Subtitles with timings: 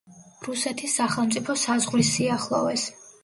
[0.45, 2.89] რუსეთის სახელმწიფო საზღვრის სიახლოვეს.